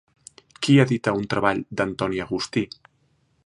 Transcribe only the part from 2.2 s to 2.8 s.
Agustí?